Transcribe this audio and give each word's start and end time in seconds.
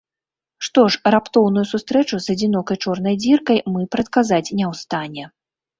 Што 0.67 0.85
ж, 0.95 1.13
раптоўную 1.15 1.65
сустрэчу 1.73 2.15
з 2.23 2.27
адзінокай 2.39 2.77
чорнай 2.87 3.15
дзіркай 3.27 3.65
мы 3.77 3.81
прадказаць 3.95 4.45
не 4.57 4.65
ў 4.73 4.77
стане. 4.83 5.23